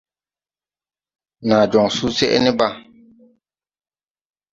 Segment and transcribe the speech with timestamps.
[1.47, 2.71] Naa jɔŋ susɛʼ ne Bàa.